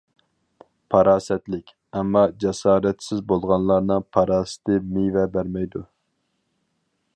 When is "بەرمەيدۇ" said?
5.37-5.85